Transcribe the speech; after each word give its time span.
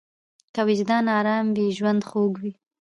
که 0.53 0.61
وجدان 0.69 1.05
ارام 1.17 1.47
وي، 1.55 1.67
ژوند 1.77 2.01
خوږ 2.09 2.33
وي. 2.41 2.53